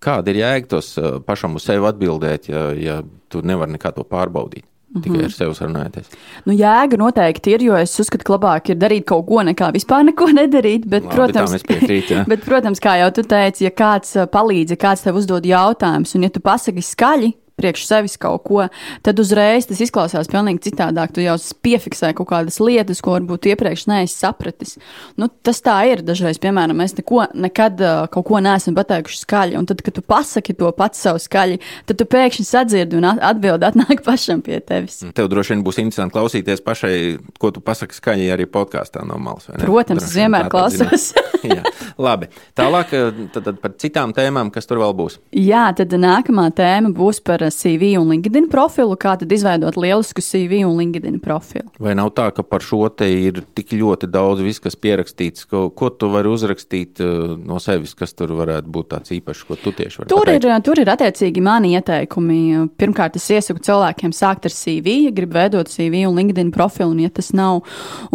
[0.00, 0.94] Kāda ir jēga tos
[1.28, 4.69] pašam uz sevi atbildēt, ja, ja tu nevari nekā to pārbaudīt?
[4.90, 5.24] Tikai mm -hmm.
[5.24, 6.06] ar sevi sarunājoties.
[6.44, 10.02] Nu, jēga noteikti ir, jo es uzskatu, ka labāk ir darīt kaut ko, nekā vispār
[10.04, 10.88] neko nedarīt.
[10.90, 15.06] Bet, Labi, protams, piekrīt, bet, protams, kā jau tu teici, ja kāds palīdz, ja kāds
[15.06, 18.66] tev uzdod jautājumus, un ja tu pasaki skaļi, priekš sevis kaut ko,
[19.06, 21.14] tad uzreiz tas izklausās pavisam citādāk.
[21.14, 24.76] Tu jau piefiksē kaut kādas lietas, ko varbūt iepriekš neesi sapratis.
[25.20, 26.04] Nu, tas tā ir.
[26.06, 30.04] Dažreiz, piemēram, mēs neko, nekad uh, kaut ko neesam pateikuši skaļi, un tad, kad tu
[30.04, 35.02] pasaki to pats savu skaļi, tad tu pēkšņi sadzirdi un atbildi atnāk pašam pie tevis.
[35.16, 36.94] Tev droši vien būs interesanti klausīties pašai,
[37.40, 39.50] ko tu pasaki skaļi arī podkāstā no malas.
[39.60, 41.10] Protams, es vienmēr klausos.
[41.50, 41.62] Jā,
[42.00, 42.28] labi.
[42.58, 42.92] Tālāk
[43.32, 45.20] tad, tad par citām tēmām, kas tur vēl būs.
[45.36, 50.62] Jā, tad nākamā tēma būs par CV un LinkedIn profilu, kā tad izveidot lielisku CV
[50.66, 51.68] un LinkedIn profilu.
[51.82, 55.68] Vai nav tā, ka par šo te ir tik ļoti daudz viss, kas pierakstīts, ko,
[55.74, 59.74] ko tu vari uzrakstīt uh, no sevis, kas tur varētu būt tāds īpašs, ko tu
[59.76, 60.48] tieši vari tur pateikt?
[60.48, 62.40] ir, tur ir attiecīgi mani ieteikumi.
[62.80, 67.02] Pirmkārt, es iesaku cilvēkiem sākt ar CV, ja grib veidot CV un LinkedIn profilu, un
[67.04, 67.62] ja tas nav,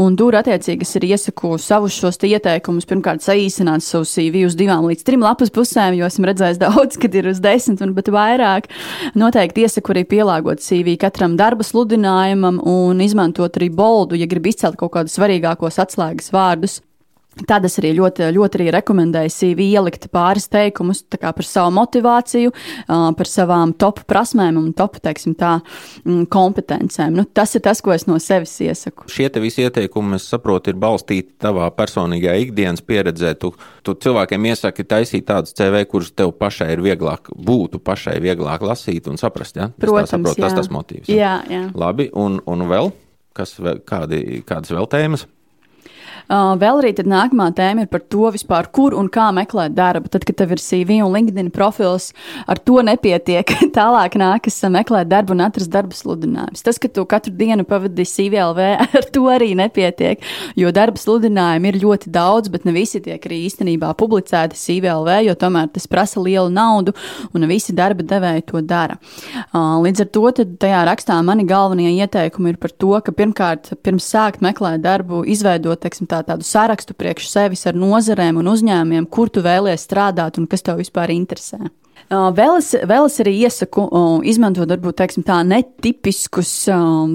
[0.01, 2.87] un tur attiecīgi es arī iesaku savus šos ieteikumus.
[2.89, 7.15] Pirmkārt, saīsināt savu CV uz divām līdz trim lapas pusēm, jo esmu redzējis daudz, kad
[7.15, 8.69] ir uz desmit un pat vairāk.
[9.15, 14.47] Nu, noteikti iesaku arī pielāgot CV katram darba sludinājumam un izmantot arī boldu, ja grib
[14.51, 16.79] izcelt kaut kādus svarīgākos atslēgas vārdus.
[17.43, 22.53] Tad es arī ļoti, ļoti arī rekomendēju CV ielikt pāris teikumus par savu motivāciju,
[22.87, 25.57] par savām top prasmēm un top teiksim, tā,
[26.05, 27.17] mm, kompetencēm.
[27.17, 29.09] Nu, tas ir tas, ko es no sevis iesaku.
[29.11, 33.35] Šie visi ieteikumi, es saprotu, ir balstīti tavā personīgajā ikdienas pieredzē.
[33.41, 33.51] Tu,
[33.83, 39.11] tu cilvēkiem iesaki taisīt tādus CV, kurus tev pašai ir vieglāk, būtu pašai vieglāk lasīt
[39.11, 39.59] un saprast.
[39.59, 39.73] Ja?
[39.75, 40.47] Protams, saprotu, jā.
[40.47, 41.11] tas tas motīvs.
[41.11, 41.67] Jā, jā.
[41.75, 42.93] Labi, un, un vēl?
[43.35, 45.27] Kas, kādi, kādas vēl tēmas?
[46.25, 50.09] Uh, vēl arī nākamā tēma ir par to, vispār, kur un kā meklēt darbu.
[50.13, 52.11] Tad, kad tev ir CV un LinkedIn profils,
[52.47, 53.45] ar to nepietiek.
[53.77, 56.63] Tālāk nākas meklēt darbu un atrast darba sludinājumus.
[56.65, 58.61] Tas, ka tu katru dienu pavadīji CVLV,
[58.99, 60.23] ar to arī nepietiek,
[60.57, 65.37] jo darba sludinājumi ir ļoti daudz, bet ne visi tiek arī īstenībā publicēti CVLV, jo
[65.39, 66.95] tomēr tas prasa lielu naudu
[67.33, 68.97] un ne visi darba devēji to dara.
[69.51, 70.25] Uh, līdz ar to
[70.61, 75.81] tajā rakstā mani galvenie ieteikumi ir par to, ka pirmkārt, pirms sākt meklēt darbu, izveidot,
[75.83, 80.47] teiksim, tā, tādu sarakstu priekš sevis ar nozarēm un uzņēmumiem, kur tu vēlies strādāt un
[80.51, 81.67] kas tev vispār interesē.
[82.05, 83.87] Vēl es, vēl es arī iesaku
[84.29, 86.51] izmantot, varbūt teiksim, tā netipiskus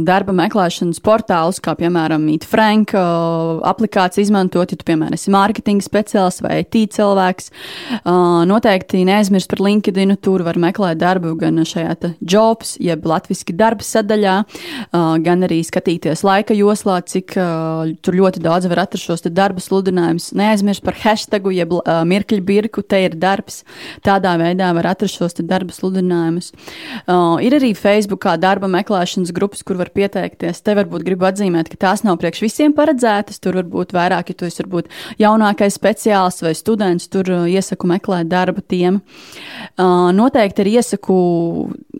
[0.02, 6.42] darba meklēšanas portālus, kā piemēram Meet Frank aplikāciju izmantot, ja tu, piemēram, esi mārketinga speciālists
[6.42, 7.52] vai IT cilvēks.
[8.50, 14.34] Noteikti neaizmirst par LinkedIn, tur var meklēt darbu gan šajā jobs, jeb latviski darba sadaļā,
[15.22, 17.38] gan arī skatīties laika joslā, cik
[18.02, 20.32] tur ļoti daudz var atrast šos darba sludinājumus.
[20.34, 23.62] Neaizmirst par hashtagu, jeb mirkļu birku, te ir darbs.
[24.02, 26.50] Tādā veidā var atrast šos darba sludinājumus.
[27.04, 30.62] Uh, ir arī Facebook darba meklēšanas grupas, kur var pieteikties.
[30.64, 33.40] Te varbūt gribu atzīmēt, ka tās nav priekš visiem paredzētas.
[33.42, 34.90] Tur varbūt vairāk, ja tu esi varbūt
[35.20, 39.00] jaunākais speciālists vai students, tur uh, iesaku meklēt darba tiem.
[39.76, 41.18] Uh, noteikti arī iesaku,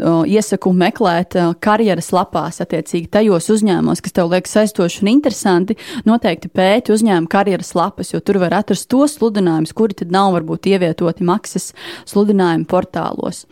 [0.01, 5.77] uh, iesaku meklēt uh, karjeras lapās, attiecīgi tajos uzņēmumos, kas tev liekas aizstoši un interesanti.
[6.09, 10.71] Noteikti pēti uzņēmumu karjeras lapas, jo tur var atrast tos sludinājumus, kuri tad nav varbūt
[10.71, 11.71] ievietoti maksas
[12.09, 13.45] sludinājumu portālos.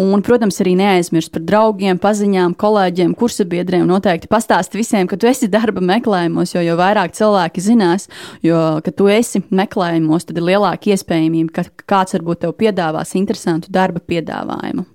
[0.00, 3.86] Un, protams, arī neaizmirst par draugiem, paziņām, kolēģiem, kursabiedriem.
[3.88, 8.10] Noteikti pastāst visiem, ka tu esi darba meklējumos, jo, jo vairāk cilvēki zinās,
[8.46, 13.72] jo, ka tu esi meklējumos, tad ir lielāka iespējamība, ka kāds varbūt tev piedāvās interesantu
[13.74, 14.86] darba piedāvājumu.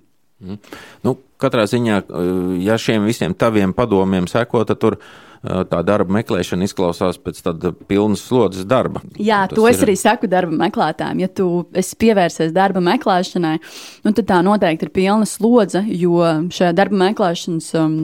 [0.42, 0.58] Mm.
[1.06, 2.00] Nu, katrā ziņā,
[2.62, 7.72] ja šiem visiem taviem padomiem seko, tad tur ir tā darba meklēšana izklausās pēc tāda
[7.88, 9.02] pilnas slodzes darba.
[9.18, 9.88] Jā, to es ir...
[9.88, 11.22] arī saku darba meklētājiem.
[11.24, 13.56] Ja tu pievērsies darba meklēšanai,
[14.06, 16.22] nu, tad tā noteikti ir pilna slodze, jo
[16.54, 17.96] šajā darba meklēšanas um,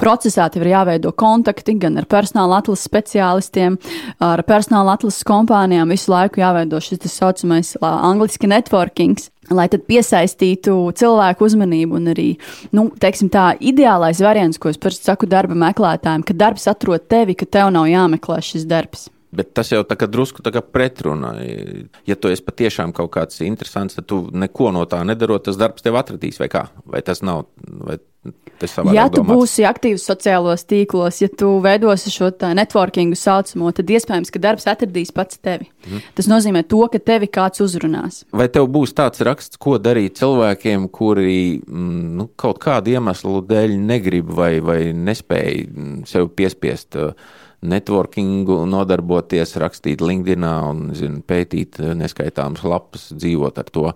[0.00, 3.76] procesā tev ir jāveido kontakti gan ar personāla atlases speciālistiem,
[4.24, 5.92] ar personāla atlases kompānijām.
[5.92, 12.00] Visu laiku jāveido šis tā saucamais angliski networkings lai tad piesaistītu cilvēku uzmanību.
[12.00, 12.28] Un arī
[12.76, 17.38] nu, teiksim, tā ideālais variants, ko es parasti saku darba meklētājiem, ka darbs atrod tevi,
[17.38, 19.08] ka tev nav jāmeklē šis darbs.
[19.30, 21.36] Bet tas jau tā kā drusku tā kā pretrunā.
[22.08, 25.86] Ja tu esi patiešām kaut kāds interesants, tad tu neko no tā nedarot, tas darbs
[25.86, 26.66] tev atradīs vai kā?
[26.86, 27.46] Vai tas nav?
[27.60, 28.00] Vai
[28.92, 29.32] Ja tu domāts.
[29.32, 35.12] būsi aktīvs sociālos tīklos, ja tu veidosi šo networkingu saucamo, tad iespējams, ka darbs atradīs
[35.16, 35.70] pats tevi.
[35.88, 36.02] Mm.
[36.18, 38.26] Tas nozīmē to, ka tevi kāds uzrunās.
[38.36, 43.78] Vai tev būs tāds raksts, ko darīt cilvēkiem, kuri mm, nu, kaut kādu iemeslu dēļ
[43.88, 47.00] negrib vai, vai nespēj mm, sev piespiest?
[47.00, 53.86] Uh, networkingu, nodarboties, rakstīt LinkedIn un zin, pētīt neskaitāmas lapas, dzīvot ar to.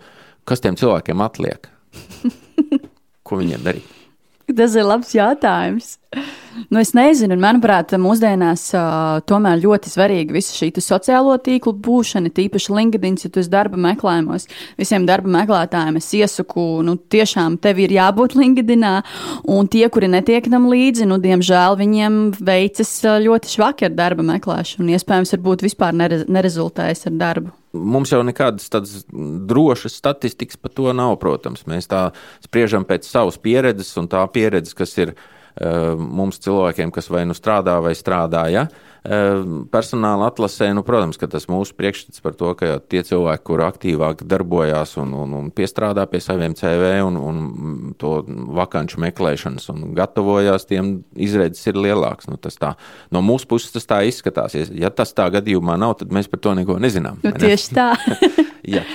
[0.45, 1.71] Kas tiem cilvēkiem atliek?
[3.27, 4.04] Ko viņiem darīt?
[4.59, 5.95] Tas ir labs jautājums.
[6.71, 12.31] Nu, es nezinu, un manuprāt, mūsdienās uh, tomēr ļoti svarīga visa šī sociālo tīklu būšana,
[12.35, 14.47] tīpaši LinkedIn, ja tu esi darba meklējumos.
[14.79, 18.95] Visiem darba meklētājiem es iesaku, nu, tiešām tev ir jābūt LinkedInā,
[19.57, 22.95] un tie, kuri netiek tam līdzi, nu, diemžēl viņiem veicas
[23.27, 27.55] ļoti švaki ar darba meklēšanu, un iespējams, varbūt vispār nere nerezultējas ar darbu.
[27.75, 31.67] Mums jau nekādas tādas drošas statistikas par to nav, protams.
[31.71, 32.07] Mēs tā
[32.45, 37.35] spriežam pēc savas pieredzes, un tā pieredze, kas ir uh, mums cilvēkiem, kas vai nu
[37.35, 38.65] strādā vai strādāja.
[38.65, 38.94] Ja?
[39.05, 43.61] Ehm, personāla atlasē, nu, protams, ka tas mūsu priekšstats par to, ka tie cilvēki, kur
[43.67, 47.43] aktīvāk darbojās un, un, un piestrādā pie saviem CV un, un
[48.01, 48.15] to
[48.57, 52.31] vakanču meklēšanas un gatavojās, tiem izredzes ir lielāks.
[52.33, 52.73] Nu, tā,
[53.13, 54.57] no mūsu puses tas tā izskatās.
[54.73, 57.21] Ja tas tā gadījumā nav, tad mēs par to neko nezinām.
[57.27, 57.91] Nu, tieši tā.
[58.79, 58.87] ja.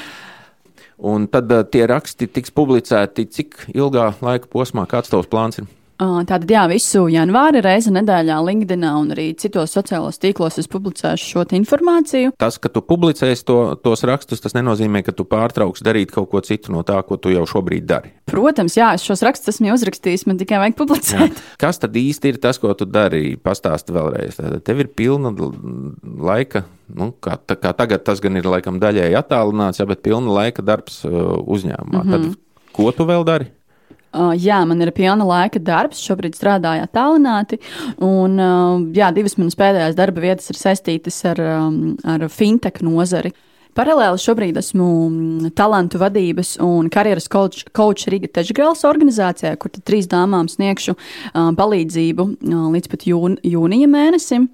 [1.06, 5.69] Un tad uh, tie raksti tiks publicēti cik ilgā laika posmā, kāds tavs plāns ir?
[6.00, 11.44] Tātad, jā, visu janvāri reizi nedēļā LinkedIn un arī citos sociālos tīklos es publicēšu šo
[11.58, 12.32] informāciju.
[12.40, 16.40] Tas, ka tu publicēsi to, tos rakstus, tas nenozīmē, ka tu pārtrauks darīt kaut ko
[16.46, 18.14] citu no tā, ko tu jau šobrīd dari.
[18.32, 21.36] Protams, jā, es šos rakstus esmu uzrakstījis, man tikai vajag publicēt.
[21.36, 21.58] Jā.
[21.60, 23.36] Kas tad īsti ir tas, ko tu dari?
[23.36, 24.40] Pastāsti vēlreiz.
[24.40, 25.36] Tad tev ir pilna
[26.32, 26.64] laika.
[26.96, 30.64] Nu, kā, tā, kā tagad tas gan ir laikam daļēji attālināts, jā, bet pilna laika
[30.64, 32.04] darbs uzņēmumā.
[32.06, 32.34] Mm -hmm.
[32.34, 33.52] Tad, ko tu vēl dari?
[34.10, 37.60] Uh, jā, man ir pilna laika darbs, šobrīd strādāju attālināti.
[38.02, 43.34] Un, uh, jā, divas manas pēdējās darba vietas ir saistītas ar, um, ar fintech nozari.
[43.36, 50.08] Uh, Paralēli šobrīd esmu mm, talantu vadības un karjeras koča Riga Tečgāles organizācijā, kur trīs
[50.10, 54.47] dāmām sniegšu uh, palīdzību uh, līdz pat jūn, jūnija mēnesim.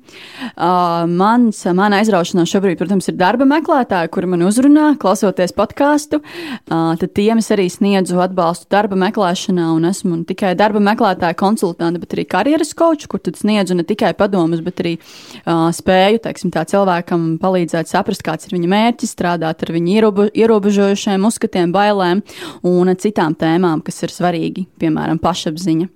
[0.51, 6.19] Uh, mans, mana aizraušanās šobrīd, protams, ir darba meklētāji, kuri man uzrunā, klausoties podkāstu.
[6.67, 12.01] Tad tiem es arī sniedzu atbalstu darba meklēšanā un esmu ne tikai darba meklētāja konsultante,
[12.03, 14.95] bet arī karjeras koča, kur sniedzu ne tikai padomus, bet arī
[15.45, 20.29] spēju, teiksim, tā cilvēkam palīdzēt saprast, kāds ir viņa mērķis mērķis strādāt ar viņu ierobe,
[20.33, 22.23] ierobežojušiem uzskatiem, bailēm
[22.63, 25.89] un citām tēmām, kas ir svarīgi, piemēram, pašapziņa.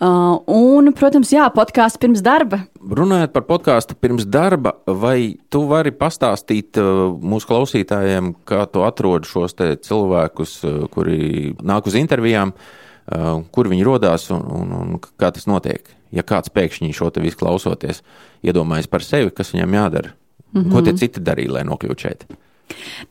[0.00, 2.64] Uh, un, protams, jā, podkāsts pirms darba.
[2.80, 9.28] Runājot par podkāstu pirms darba, vai tu vari pastāstīt uh, mūsu klausītājiem, kā tu atrodi
[9.28, 15.30] šos cilvēkus, uh, kuri nāk uz intervijām, uh, kur viņi rodās un, un, un kā
[15.30, 15.86] tas notiek?
[16.14, 18.02] Ja kāds pēkšņi šo te visu klausoties,
[18.42, 20.14] iedomājas par sevi, kas viņam jādara?
[20.54, 20.72] Mm -hmm.
[20.72, 22.26] Ko tie citi darīja, lai nokļūtu šeit?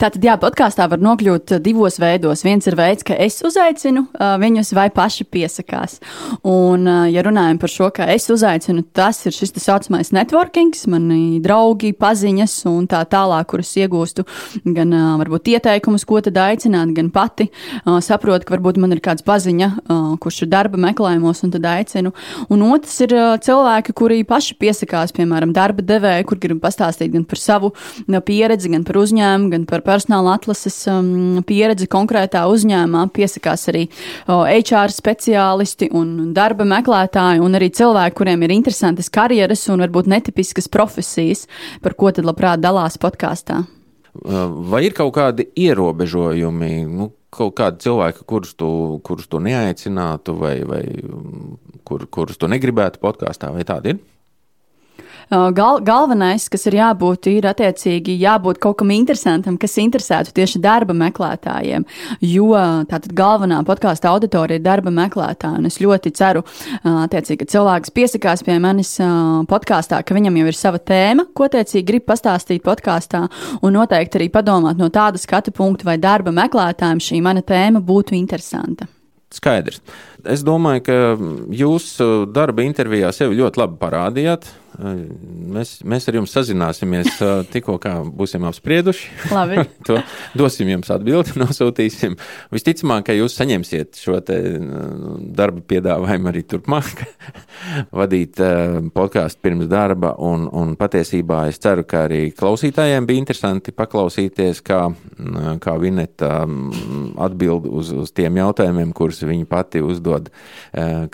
[0.02, 2.44] Tātad, jā, podkāstā var nokļūt divos veidos.
[2.46, 6.00] Viens ir veids, ka es uzaicinu uh, viņus, vai paši piesakās.
[6.42, 10.74] Un, uh, ja runājam par šo, kā es uzaicinu, tas ir šis tā saucamais networking,
[10.92, 14.26] mani draugi, paziņas un tā tālāk, kuras iegūstu
[14.66, 19.04] gan uh, varbūt ieteikumus, ko tad aicināt, gan pati uh, saprotu, ka varbūt man ir
[19.06, 22.14] kāds paziņa, uh, kurš ir darba meklējumos, un tad aicinu.
[22.54, 27.28] Un otrs ir uh, cilvēki, kuri paši piesakās, piemēram, darba devēji, kur grib pastāstīt gan
[27.30, 27.74] par savu
[28.24, 33.12] pieredzi, gan par uzņēmumu uzņēmumu, gan par personāla atlases um, pieredzi konkrētā uzņēmumā.
[33.14, 33.88] Piesakās arī
[34.28, 40.08] uh, HR speciālisti un darba meklētāji, un arī cilvēki, kuriem ir interesantas karjeras un varbūt
[40.08, 41.48] netipiskas profesijas,
[41.82, 43.64] par ko tad labprāt dalās podkāstā.
[44.14, 46.86] Vai ir kaut kādi ierobežojumi?
[46.86, 50.84] Nu, kaut kādi cilvēki, kurus tu, kurus tu neaicinātu, vai, vai
[51.84, 54.04] kur, kurus tu negribētu podkāstā, vai tādi ir?
[55.32, 60.96] Gal, galvenais, kas ir jābūt, ir attiecīgi jābūt kaut kam interesantam, kas interesētu tieši darba
[60.98, 61.86] meklētājiem.
[62.28, 62.52] Jo
[62.90, 65.62] tātad galvenā podkāstu auditorija ir darba meklētāji.
[65.62, 66.44] Un es ļoti ceru,
[66.84, 68.96] attiecīgi, ka cilvēks piesakās pie manis
[69.50, 73.26] podkāstā, ka viņam jau ir sava tēma, ko attiecīgi grib pastāstīt podkāstā,
[73.62, 78.18] un noteikti arī padomāt no tāda skatu punkta, vai darba meklētājiem šī mana tēma būtu
[78.20, 78.90] interesanta.
[79.34, 79.80] Skaidrs.
[80.30, 80.98] Es domāju, ka
[81.58, 81.96] jūs
[82.36, 84.52] darba intervijā sevi ļoti labi parādījāt.
[84.80, 87.20] Mēs, mēs ar jums sazināsimies
[87.54, 89.10] tikko, kā būsim apsprieduši.
[89.88, 89.98] To
[90.38, 92.16] dosim jums atbildi, nosūtīsim.
[92.54, 97.04] Visticamāk, ka jūs saņemsiet šo darba piedāvājumu arī turpmāk,
[98.00, 98.42] vadīt
[98.96, 100.16] podkāstu pirms darba.
[100.24, 104.86] Un, un patiesībā es ceru, ka arī klausītājiem bija interesanti paklausīties, kā,
[105.64, 106.44] kā Vineta
[107.28, 110.32] atbild uz, uz tiem jautājumiem, kurus viņa pati uzdod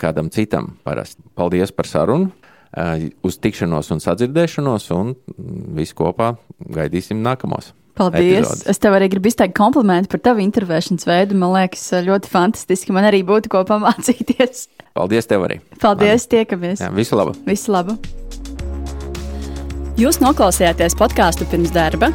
[0.00, 1.26] kādam citam parasti.
[1.36, 2.39] Paldies par sarunu!
[2.70, 5.14] Uz tikšanos un sadzirdēšanos, un
[5.76, 6.34] visi kopā
[6.70, 7.72] gaidīsim nākamos.
[7.98, 8.46] Paldies!
[8.46, 8.62] Epizodes.
[8.70, 11.36] Es tev arī gribu izteikt komplimentu par tavu intervēšanas veidu.
[11.40, 12.94] Man liekas, ļoti fantastiski.
[12.96, 14.68] Man arī būtu ko pamācīties.
[14.98, 15.58] Paldies tev arī.
[15.82, 16.32] Paldies, Man.
[16.36, 16.84] tiekamies.
[16.84, 17.34] Jā, visu labu.
[17.48, 17.98] Visu labu.
[20.00, 22.08] Jūs noklausījāties podkāstu pirms darba.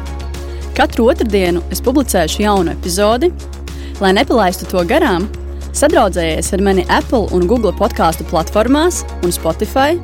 [0.76, 3.30] Katru otrdienu es publicēšu jaunu epizodi.
[4.02, 5.28] Lai nepalaistu to garām,
[5.76, 9.94] sadraudzējies ar mani Apple un Google podkāstu platformās un Spotify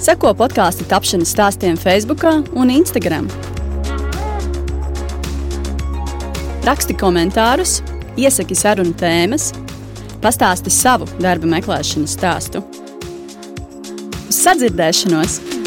[0.00, 2.22] Seko podkāstu tapšanas stāstiem Facebook
[2.56, 3.26] un Instagram.
[6.64, 7.82] Raksti komentārus,
[8.16, 9.50] iesaki sarunu tēmas,
[10.24, 12.64] pastāsti savu darba meklēšanas stāstu.
[14.24, 15.59] Uz sadzirdēšanos!